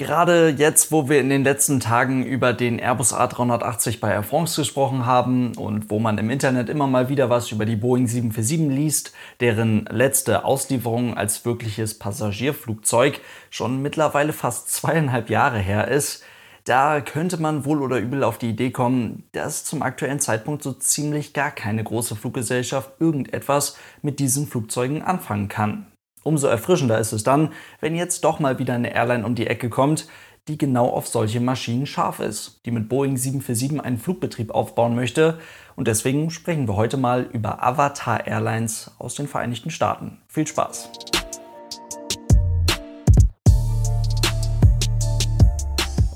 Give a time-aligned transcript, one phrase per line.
[0.00, 4.58] Gerade jetzt, wo wir in den letzten Tagen über den Airbus A380 bei Air France
[4.58, 8.74] gesprochen haben und wo man im Internet immer mal wieder was über die Boeing 747
[8.74, 16.22] liest, deren letzte Auslieferung als wirkliches Passagierflugzeug schon mittlerweile fast zweieinhalb Jahre her ist,
[16.64, 20.72] da könnte man wohl oder übel auf die Idee kommen, dass zum aktuellen Zeitpunkt so
[20.72, 25.89] ziemlich gar keine große Fluggesellschaft irgendetwas mit diesen Flugzeugen anfangen kann.
[26.22, 29.70] Umso erfrischender ist es dann, wenn jetzt doch mal wieder eine Airline um die Ecke
[29.70, 30.06] kommt,
[30.48, 35.38] die genau auf solche Maschinen scharf ist, die mit Boeing 747 einen Flugbetrieb aufbauen möchte.
[35.76, 40.18] Und deswegen sprechen wir heute mal über Avatar Airlines aus den Vereinigten Staaten.
[40.28, 40.90] Viel Spaß!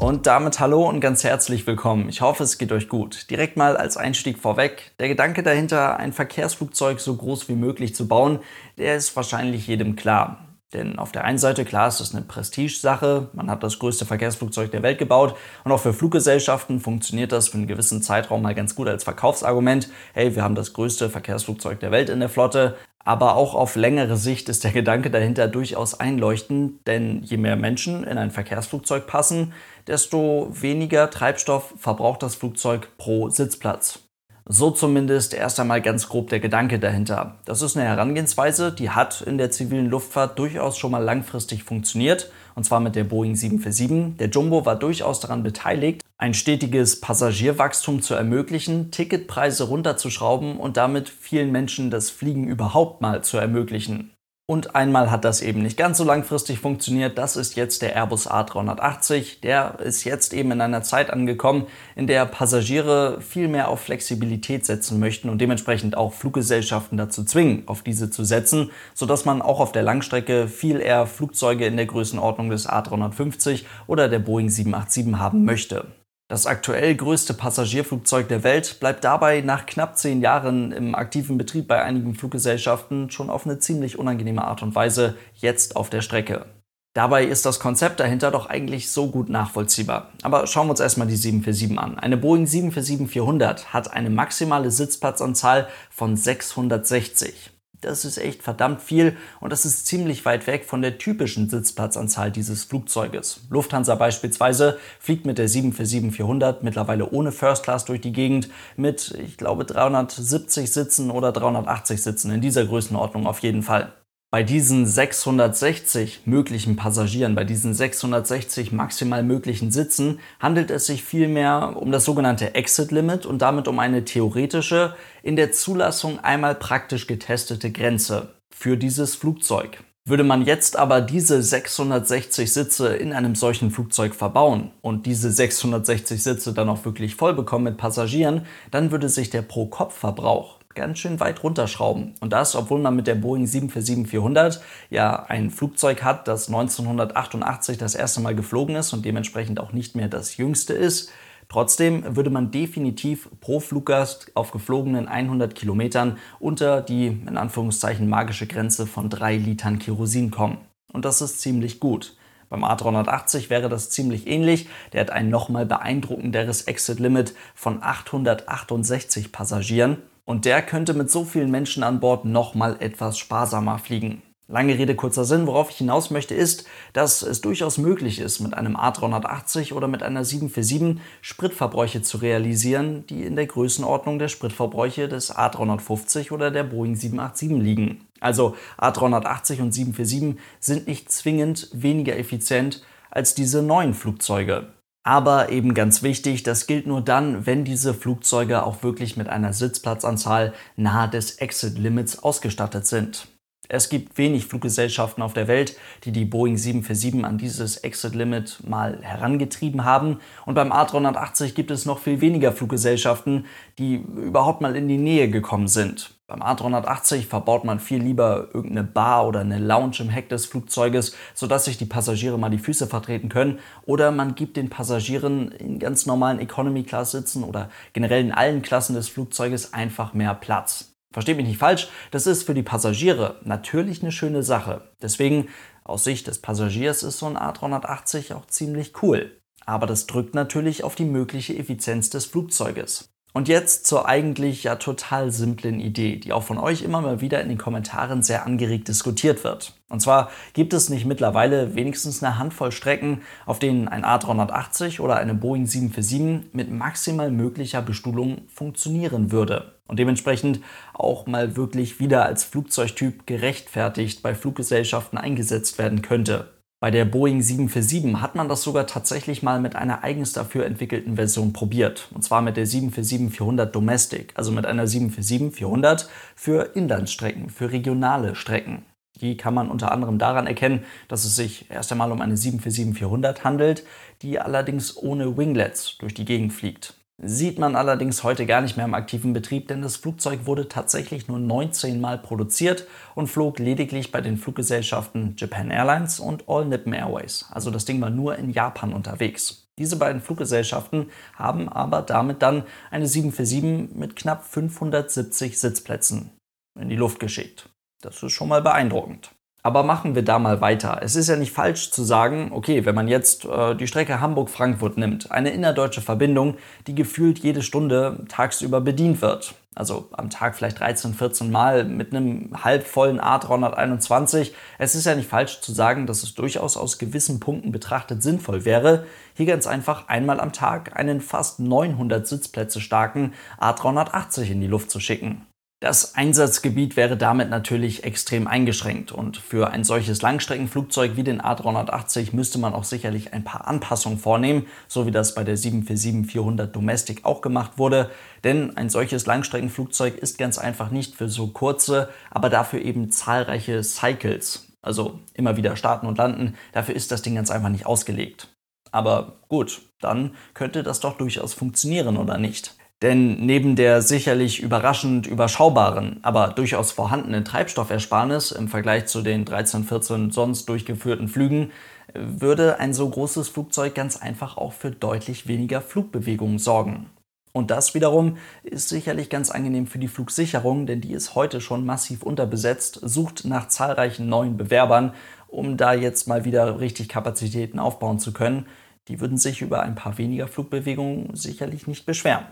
[0.05, 2.11] Und damit hallo und ganz herzlich willkommen.
[2.11, 3.31] Ich hoffe, es geht euch gut.
[3.31, 4.93] Direkt mal als Einstieg vorweg.
[4.99, 8.41] Der Gedanke dahinter, ein Verkehrsflugzeug so groß wie möglich zu bauen,
[8.77, 10.45] der ist wahrscheinlich jedem klar.
[10.74, 13.28] Denn auf der einen Seite, klar, ist das eine Prestigesache.
[13.32, 15.37] Man hat das größte Verkehrsflugzeug der Welt gebaut.
[15.62, 19.88] Und auch für Fluggesellschaften funktioniert das für einen gewissen Zeitraum mal ganz gut als Verkaufsargument.
[20.12, 22.76] Hey, wir haben das größte Verkehrsflugzeug der Welt in der Flotte.
[23.04, 28.02] Aber auch auf längere Sicht ist der Gedanke dahinter durchaus einleuchtend, denn je mehr Menschen
[28.02, 29.52] in ein Verkehrsflugzeug passen,
[29.87, 34.04] desto weniger Treibstoff verbraucht das Flugzeug pro Sitzplatz.
[34.46, 37.37] So zumindest erst einmal ganz grob der Gedanke dahinter.
[37.46, 42.30] Das ist eine Herangehensweise, die hat in der zivilen Luftfahrt durchaus schon mal langfristig funktioniert,
[42.54, 44.18] und zwar mit der Boeing 747.
[44.18, 51.09] Der Jumbo war durchaus daran beteiligt, ein stetiges Passagierwachstum zu ermöglichen, Ticketpreise runterzuschrauben und damit
[51.09, 54.13] vielen Menschen das Fliegen überhaupt mal zu ermöglichen.
[54.46, 57.16] Und einmal hat das eben nicht ganz so langfristig funktioniert.
[57.16, 59.40] Das ist jetzt der Airbus A380.
[59.40, 64.66] Der ist jetzt eben in einer Zeit angekommen, in der Passagiere viel mehr auf Flexibilität
[64.66, 69.60] setzen möchten und dementsprechend auch Fluggesellschaften dazu zwingen, auf diese zu setzen, sodass man auch
[69.60, 75.19] auf der Langstrecke viel eher Flugzeuge in der Größenordnung des A350 oder der Boeing 787
[75.19, 75.87] haben möchte.
[76.34, 81.69] Das aktuell größte Passagierflugzeug der Welt bleibt dabei nach knapp zehn Jahren im aktiven Betrieb
[81.69, 86.47] bei einigen Fluggesellschaften schon auf eine ziemlich unangenehme Art und Weise jetzt auf der Strecke.
[86.93, 90.11] Dabei ist das Konzept dahinter doch eigentlich so gut nachvollziehbar.
[90.22, 92.00] Aber schauen wir uns erstmal die 747 an.
[92.00, 97.53] Eine Boeing 747-400 hat eine maximale Sitzplatzanzahl von 660.
[97.84, 102.31] Das ist echt verdammt viel und das ist ziemlich weit weg von der typischen Sitzplatzanzahl
[102.31, 103.43] dieses Flugzeuges.
[103.50, 109.37] Lufthansa beispielsweise fliegt mit der 747-400 mittlerweile ohne First Class durch die Gegend mit, ich
[109.37, 113.93] glaube, 370 Sitzen oder 380 Sitzen in dieser Größenordnung auf jeden Fall.
[114.34, 121.77] Bei diesen 660 möglichen Passagieren, bei diesen 660 maximal möglichen Sitzen, handelt es sich vielmehr
[121.77, 127.06] um das sogenannte Exit Limit und damit um eine theoretische, in der Zulassung einmal praktisch
[127.06, 129.84] getestete Grenze für dieses Flugzeug.
[130.05, 136.21] Würde man jetzt aber diese 660 Sitze in einem solchen Flugzeug verbauen und diese 660
[136.21, 141.21] Sitze dann auch wirklich voll bekommen mit Passagieren, dann würde sich der Pro-Kopf-Verbrauch ganz schön
[141.21, 142.15] weit runterschrauben.
[142.21, 147.95] Und das, obwohl man mit der Boeing 747-400 ja ein Flugzeug hat, das 1988 das
[147.95, 151.11] erste Mal geflogen ist und dementsprechend auch nicht mehr das jüngste ist.
[151.49, 158.47] Trotzdem würde man definitiv pro Fluggast auf geflogenen 100 Kilometern unter die in Anführungszeichen magische
[158.47, 160.59] Grenze von 3 Litern Kerosin kommen.
[160.93, 162.17] Und das ist ziemlich gut.
[162.49, 164.69] Beim A380 wäre das ziemlich ähnlich.
[164.93, 169.99] Der hat ein nochmal beeindruckenderes Exit-Limit von 868 Passagieren.
[170.25, 174.23] Und der könnte mit so vielen Menschen an Bord nochmal etwas sparsamer fliegen.
[174.47, 175.47] Lange Rede, kurzer Sinn.
[175.47, 180.03] Worauf ich hinaus möchte, ist, dass es durchaus möglich ist, mit einem A380 oder mit
[180.03, 186.65] einer 747 Spritverbräuche zu realisieren, die in der Größenordnung der Spritverbräuche des A350 oder der
[186.65, 188.07] Boeing 787 liegen.
[188.21, 194.74] Also A380 und 747 sind nicht zwingend weniger effizient als diese neuen Flugzeuge.
[195.04, 199.53] Aber eben ganz wichtig, das gilt nur dann, wenn diese Flugzeuge auch wirklich mit einer
[199.53, 203.28] Sitzplatzanzahl nahe des Exit Limits ausgestattet sind.
[203.69, 208.99] Es gibt wenig Fluggesellschaften auf der Welt, die die Boeing 747 an dieses Exit-Limit mal
[209.01, 210.19] herangetrieben haben.
[210.45, 213.47] Und beim A380 gibt es noch viel weniger Fluggesellschaften,
[213.78, 216.15] die überhaupt mal in die Nähe gekommen sind.
[216.27, 221.15] Beim A380 verbaut man viel lieber irgendeine Bar oder eine Lounge im Heck des Flugzeuges,
[221.34, 223.59] sodass sich die Passagiere mal die Füße vertreten können.
[223.84, 229.09] Oder man gibt den Passagieren in ganz normalen Economy-Class-Sitzen oder generell in allen Klassen des
[229.09, 230.94] Flugzeuges einfach mehr Platz.
[231.15, 234.91] Versteht mich nicht falsch, das ist für die Passagiere natürlich eine schöne Sache.
[235.01, 235.49] Deswegen,
[235.84, 239.41] aus Sicht des Passagiers ist so ein A380 auch ziemlich cool.
[239.65, 243.14] Aber das drückt natürlich auf die mögliche Effizienz des Flugzeuges.
[243.36, 247.41] Und jetzt zur eigentlich ja total simplen Idee, die auch von euch immer mal wieder
[247.41, 249.72] in den Kommentaren sehr angeregt diskutiert wird.
[249.89, 255.16] Und zwar gibt es nicht mittlerweile wenigstens eine Handvoll Strecken, auf denen ein A380 oder
[255.16, 260.60] eine Boeing 747 mit maximal möglicher Bestuhlung funktionieren würde und dementsprechend
[260.92, 266.53] auch mal wirklich wieder als Flugzeugtyp gerechtfertigt bei Fluggesellschaften eingesetzt werden könnte.
[266.84, 271.16] Bei der Boeing 747 hat man das sogar tatsächlich mal mit einer eigens dafür entwickelten
[271.16, 272.10] Version probiert.
[272.12, 278.84] Und zwar mit der 747-400 Domestic, also mit einer 747-400 für Inlandsstrecken, für regionale Strecken.
[279.22, 283.44] Die kann man unter anderem daran erkennen, dass es sich erst einmal um eine 747-400
[283.44, 283.86] handelt,
[284.20, 286.98] die allerdings ohne Winglets durch die Gegend fliegt.
[287.22, 291.28] Sieht man allerdings heute gar nicht mehr im aktiven Betrieb, denn das Flugzeug wurde tatsächlich
[291.28, 296.93] nur 19 Mal produziert und flog lediglich bei den Fluggesellschaften Japan Airlines und All Nippon
[296.93, 297.46] Airways.
[297.52, 299.69] Also das Ding war nur in Japan unterwegs.
[299.78, 306.32] Diese beiden Fluggesellschaften haben aber damit dann eine 747 mit knapp 570 Sitzplätzen
[306.78, 307.69] in die Luft geschickt.
[308.02, 309.33] Das ist schon mal beeindruckend.
[309.66, 311.00] Aber machen wir da mal weiter.
[311.00, 314.99] Es ist ja nicht falsch zu sagen, okay, wenn man jetzt äh, die Strecke Hamburg-Frankfurt
[314.99, 319.55] nimmt, eine innerdeutsche Verbindung, die gefühlt jede Stunde tagsüber bedient wird.
[319.75, 324.52] Also am Tag vielleicht 13, 14 Mal mit einem halbvollen A321.
[324.78, 328.67] Es ist ja nicht falsch zu sagen, dass es durchaus aus gewissen Punkten betrachtet sinnvoll
[328.67, 334.67] wäre, hier ganz einfach einmal am Tag einen fast 900 Sitzplätze starken A380 in die
[334.67, 335.46] Luft zu schicken.
[335.84, 342.34] Das Einsatzgebiet wäre damit natürlich extrem eingeschränkt und für ein solches Langstreckenflugzeug wie den A380
[342.34, 347.26] müsste man auch sicherlich ein paar Anpassungen vornehmen, so wie das bei der 747-400 Domestic
[347.26, 348.10] auch gemacht wurde,
[348.44, 353.84] denn ein solches Langstreckenflugzeug ist ganz einfach nicht für so kurze, aber dafür eben zahlreiche
[353.84, 358.48] Cycles, also immer wieder starten und landen, dafür ist das Ding ganz einfach nicht ausgelegt.
[358.90, 362.75] Aber gut, dann könnte das doch durchaus funktionieren, oder nicht?
[363.02, 369.85] Denn neben der sicherlich überraschend überschaubaren, aber durchaus vorhandenen Treibstoffersparnis im Vergleich zu den 13,
[369.85, 371.70] 14 sonst durchgeführten Flügen,
[372.14, 377.11] würde ein so großes Flugzeug ganz einfach auch für deutlich weniger Flugbewegungen sorgen.
[377.52, 381.87] Und das wiederum ist sicherlich ganz angenehm für die Flugsicherung, denn die ist heute schon
[381.87, 385.14] massiv unterbesetzt, sucht nach zahlreichen neuen Bewerbern,
[385.46, 388.67] um da jetzt mal wieder richtig Kapazitäten aufbauen zu können.
[389.06, 392.44] Die würden sich über ein paar weniger Flugbewegungen sicherlich nicht beschweren.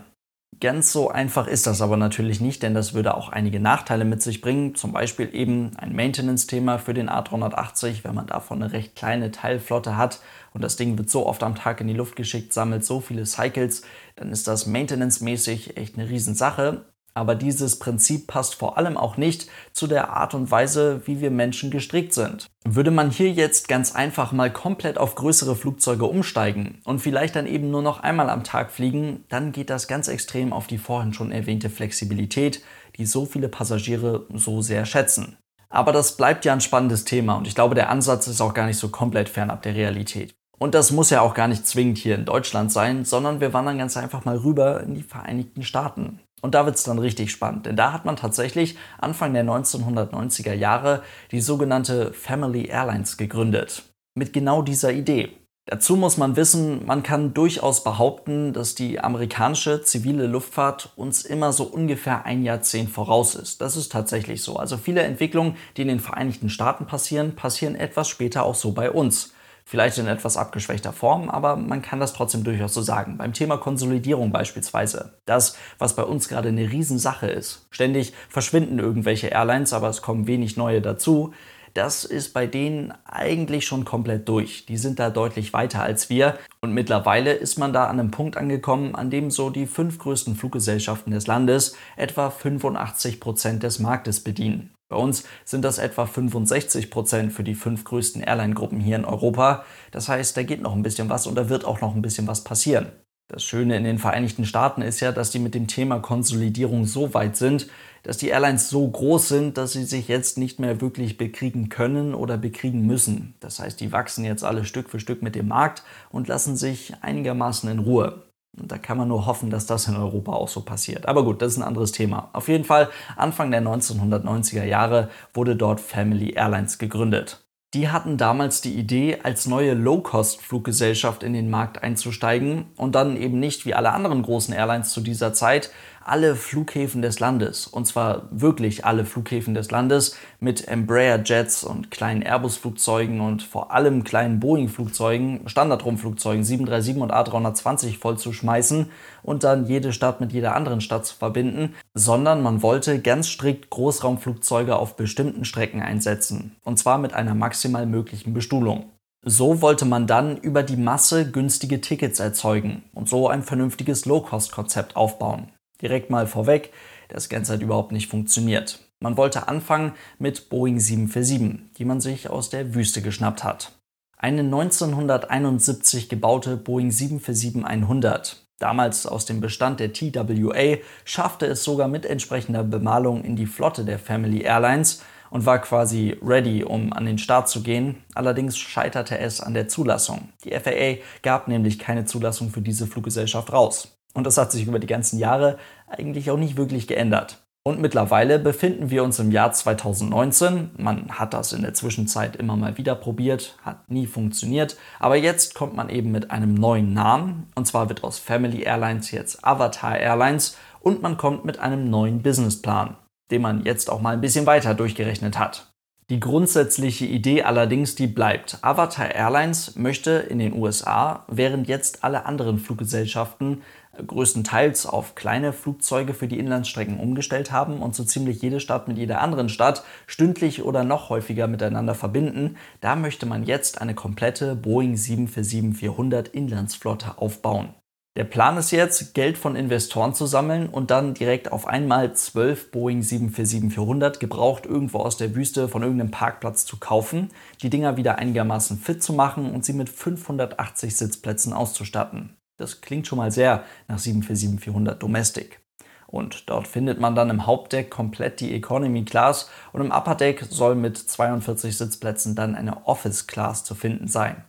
[0.59, 4.21] Ganz so einfach ist das aber natürlich nicht, denn das würde auch einige Nachteile mit
[4.21, 4.75] sich bringen.
[4.75, 9.95] Zum Beispiel eben ein Maintenance-Thema für den A380, wenn man davon eine recht kleine Teilflotte
[9.95, 10.19] hat
[10.53, 13.25] und das Ding wird so oft am Tag in die Luft geschickt, sammelt so viele
[13.25, 13.83] Cycles,
[14.15, 16.92] dann ist das maintenance-mäßig echt eine Riesensache.
[17.15, 21.29] Aber dieses Prinzip passt vor allem auch nicht zu der Art und Weise, wie wir
[21.29, 22.47] Menschen gestrickt sind.
[22.65, 27.45] Würde man hier jetzt ganz einfach mal komplett auf größere Flugzeuge umsteigen und vielleicht dann
[27.45, 31.13] eben nur noch einmal am Tag fliegen, dann geht das ganz extrem auf die vorhin
[31.13, 32.63] schon erwähnte Flexibilität,
[32.95, 35.37] die so viele Passagiere so sehr schätzen.
[35.69, 38.67] Aber das bleibt ja ein spannendes Thema und ich glaube, der Ansatz ist auch gar
[38.67, 40.33] nicht so komplett fernab der Realität.
[40.59, 43.79] Und das muss ja auch gar nicht zwingend hier in Deutschland sein, sondern wir wandern
[43.79, 46.21] ganz einfach mal rüber in die Vereinigten Staaten.
[46.43, 50.53] Und da wird es dann richtig spannend, denn da hat man tatsächlich Anfang der 1990er
[50.53, 51.01] Jahre
[51.31, 53.83] die sogenannte Family Airlines gegründet.
[54.13, 55.31] Mit genau dieser Idee.
[55.65, 61.53] Dazu muss man wissen, man kann durchaus behaupten, dass die amerikanische zivile Luftfahrt uns immer
[61.53, 63.61] so ungefähr ein Jahrzehnt voraus ist.
[63.61, 64.57] Das ist tatsächlich so.
[64.57, 68.91] Also viele Entwicklungen, die in den Vereinigten Staaten passieren, passieren etwas später auch so bei
[68.91, 69.33] uns.
[69.65, 73.17] Vielleicht in etwas abgeschwächter Form, aber man kann das trotzdem durchaus so sagen.
[73.17, 75.13] Beim Thema Konsolidierung beispielsweise.
[75.25, 77.65] Das, was bei uns gerade eine Riesensache ist.
[77.71, 81.33] Ständig verschwinden irgendwelche Airlines, aber es kommen wenig neue dazu.
[81.73, 84.67] Das ist bei denen eigentlich schon komplett durch.
[84.67, 86.37] Die sind da deutlich weiter als wir.
[86.61, 90.35] Und mittlerweile ist man da an einem Punkt angekommen, an dem so die fünf größten
[90.35, 94.71] Fluggesellschaften des Landes etwa 85 Prozent des Marktes bedienen.
[94.93, 99.65] Bei uns sind das etwa 65 Prozent für die fünf größten Airline-Gruppen hier in Europa.
[99.89, 102.27] Das heißt, da geht noch ein bisschen was und da wird auch noch ein bisschen
[102.27, 102.91] was passieren.
[103.27, 107.15] Das Schöne in den Vereinigten Staaten ist ja, dass die mit dem Thema Konsolidierung so
[107.15, 107.69] weit sind,
[108.03, 112.13] dass die Airlines so groß sind, dass sie sich jetzt nicht mehr wirklich bekriegen können
[112.13, 113.33] oder bekriegen müssen.
[113.39, 115.81] Das heißt, die wachsen jetzt alle Stück für Stück mit dem Markt
[116.11, 118.21] und lassen sich einigermaßen in Ruhe.
[118.57, 121.07] Und da kann man nur hoffen, dass das in Europa auch so passiert.
[121.07, 122.29] Aber gut, das ist ein anderes Thema.
[122.33, 127.43] Auf jeden Fall, Anfang der 1990er Jahre wurde dort Family Airlines gegründet.
[127.73, 133.39] Die hatten damals die Idee, als neue Low-Cost-Fluggesellschaft in den Markt einzusteigen und dann eben
[133.39, 135.71] nicht wie alle anderen großen Airlines zu dieser Zeit
[136.05, 141.91] alle Flughäfen des Landes, und zwar wirklich alle Flughäfen des Landes, mit Embraer Jets und
[141.91, 148.91] kleinen Airbus-Flugzeugen und vor allem kleinen Boeing-Flugzeugen, Standardrumpflugzeugen 737 und A320 voll zu schmeißen
[149.23, 153.69] und dann jede Stadt mit jeder anderen Stadt zu verbinden, sondern man wollte ganz strikt
[153.69, 158.91] Großraumflugzeuge auf bestimmten Strecken einsetzen, und zwar mit einer maximal möglichen Bestuhlung.
[159.25, 164.97] So wollte man dann über die Masse günstige Tickets erzeugen und so ein vernünftiges Low-Cost-Konzept
[164.97, 165.52] aufbauen.
[165.83, 166.71] Direkt mal vorweg,
[167.09, 168.79] das Ganze hat überhaupt nicht funktioniert.
[168.99, 173.73] Man wollte anfangen mit Boeing 747, die man sich aus der Wüste geschnappt hat.
[174.17, 182.05] Eine 1971 gebaute Boeing 747-100, damals aus dem Bestand der TWA, schaffte es sogar mit
[182.05, 187.17] entsprechender Bemalung in die Flotte der Family Airlines und war quasi ready, um an den
[187.17, 187.97] Start zu gehen.
[188.15, 190.29] Allerdings scheiterte es an der Zulassung.
[190.45, 193.97] Die FAA gab nämlich keine Zulassung für diese Fluggesellschaft raus.
[194.13, 197.39] Und das hat sich über die ganzen Jahre eigentlich auch nicht wirklich geändert.
[197.65, 200.71] Und mittlerweile befinden wir uns im Jahr 2019.
[200.77, 204.75] Man hat das in der Zwischenzeit immer mal wieder probiert, hat nie funktioniert.
[204.99, 207.47] Aber jetzt kommt man eben mit einem neuen Namen.
[207.55, 212.21] Und zwar wird aus Family Airlines jetzt Avatar Airlines und man kommt mit einem neuen
[212.21, 212.97] Businessplan
[213.33, 215.73] den man jetzt auch mal ein bisschen weiter durchgerechnet hat.
[216.09, 218.59] Die grundsätzliche Idee allerdings, die bleibt.
[218.61, 223.63] Avatar Airlines möchte in den USA, während jetzt alle anderen Fluggesellschaften
[223.95, 228.97] größtenteils auf kleine Flugzeuge für die Inlandsstrecken umgestellt haben und so ziemlich jede Stadt mit
[228.97, 234.55] jeder anderen Stadt stündlich oder noch häufiger miteinander verbinden, da möchte man jetzt eine komplette
[234.55, 237.73] Boeing 747-400 Inlandsflotte aufbauen.
[238.15, 242.69] Der Plan ist jetzt, Geld von Investoren zu sammeln und dann direkt auf einmal 12
[242.69, 247.31] Boeing 747-400 gebraucht irgendwo aus der Wüste von irgendeinem Parkplatz zu kaufen,
[247.63, 252.35] die Dinger wieder einigermaßen fit zu machen und sie mit 580 Sitzplätzen auszustatten.
[252.63, 255.59] Das klingt schon mal sehr nach 747-400 Domestic.
[256.07, 260.45] Und dort findet man dann im Hauptdeck komplett die Economy Class und im Upper Deck
[260.49, 264.45] soll mit 42 Sitzplätzen dann eine Office Class zu finden sein.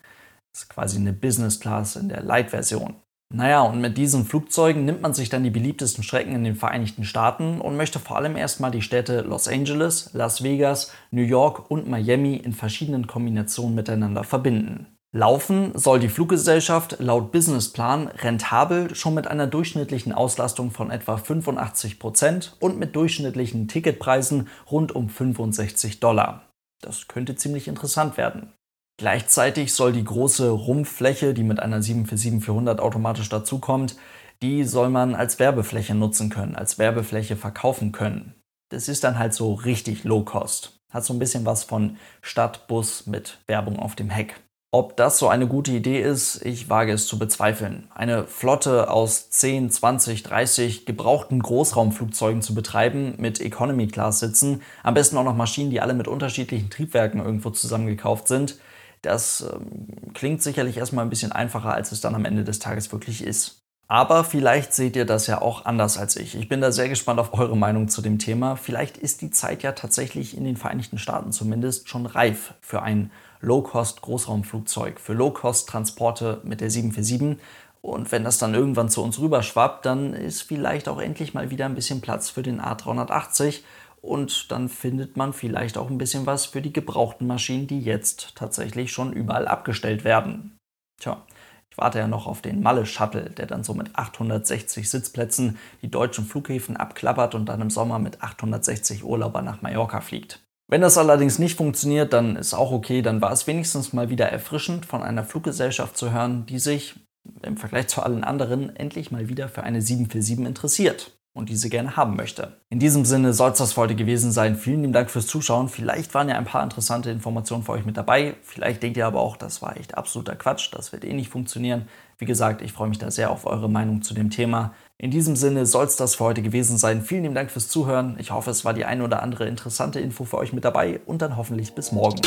[0.52, 2.94] Das ist quasi eine Business Class in der Light-Version.
[3.32, 7.02] Naja, und mit diesen Flugzeugen nimmt man sich dann die beliebtesten Strecken in den Vereinigten
[7.02, 11.88] Staaten und möchte vor allem erstmal die Städte Los Angeles, Las Vegas, New York und
[11.88, 14.93] Miami in verschiedenen Kombinationen miteinander verbinden.
[15.16, 22.00] Laufen soll die Fluggesellschaft laut Businessplan rentabel schon mit einer durchschnittlichen Auslastung von etwa 85
[22.00, 26.48] Prozent und mit durchschnittlichen Ticketpreisen rund um 65 Dollar.
[26.82, 28.54] Das könnte ziemlich interessant werden.
[28.98, 33.94] Gleichzeitig soll die große Rumpffläche, die mit einer 747-400 automatisch dazukommt,
[34.42, 38.34] die soll man als Werbefläche nutzen können, als Werbefläche verkaufen können.
[38.68, 40.76] Das ist dann halt so richtig Low Cost.
[40.90, 44.43] Hat so ein bisschen was von Stadtbus mit Werbung auf dem Heck.
[44.74, 47.86] Ob das so eine gute Idee ist, ich wage es zu bezweifeln.
[47.94, 54.94] Eine Flotte aus 10, 20, 30 gebrauchten Großraumflugzeugen zu betreiben mit Economy Class Sitzen, am
[54.94, 58.58] besten auch noch Maschinen, die alle mit unterschiedlichen Triebwerken irgendwo zusammengekauft sind,
[59.02, 62.90] das ähm, klingt sicherlich erstmal ein bisschen einfacher, als es dann am Ende des Tages
[62.90, 63.60] wirklich ist.
[63.86, 66.34] Aber vielleicht seht ihr das ja auch anders als ich.
[66.34, 68.56] Ich bin da sehr gespannt auf eure Meinung zu dem Thema.
[68.56, 73.12] Vielleicht ist die Zeit ja tatsächlich in den Vereinigten Staaten zumindest schon reif für ein
[73.44, 77.38] Low-Cost-Großraumflugzeug, für Low-Cost-Transporte mit der 747.
[77.80, 81.66] Und wenn das dann irgendwann zu uns rüberschwappt, dann ist vielleicht auch endlich mal wieder
[81.66, 83.60] ein bisschen Platz für den A380
[84.04, 88.34] und dann findet man vielleicht auch ein bisschen was für die gebrauchten Maschinen, die jetzt
[88.36, 90.58] tatsächlich schon überall abgestellt werden.
[91.00, 91.22] Tja,
[91.70, 96.26] ich warte ja noch auf den Malle-Shuttle, der dann so mit 860 Sitzplätzen die deutschen
[96.26, 100.43] Flughäfen abklappert und dann im Sommer mit 860 Urlauber nach Mallorca fliegt.
[100.66, 104.28] Wenn das allerdings nicht funktioniert, dann ist auch okay, dann war es wenigstens mal wieder
[104.28, 106.94] erfrischend, von einer Fluggesellschaft zu hören, die sich
[107.42, 111.96] im Vergleich zu allen anderen endlich mal wieder für eine 747 interessiert und diese gerne
[111.96, 112.60] haben möchte.
[112.70, 114.56] In diesem Sinne soll es das für heute gewesen sein.
[114.56, 115.68] Vielen lieben Dank fürs Zuschauen.
[115.68, 118.34] Vielleicht waren ja ein paar interessante Informationen für euch mit dabei.
[118.42, 120.72] Vielleicht denkt ihr aber auch, das war echt absoluter Quatsch.
[120.72, 121.88] Das wird eh nicht funktionieren.
[122.18, 124.74] Wie gesagt, ich freue mich da sehr auf eure Meinung zu dem Thema.
[124.98, 127.02] In diesem Sinne soll es das für heute gewesen sein.
[127.02, 128.16] Vielen lieben Dank fürs Zuhören.
[128.18, 131.22] Ich hoffe, es war die ein oder andere interessante Info für euch mit dabei und
[131.22, 132.20] dann hoffentlich bis morgen.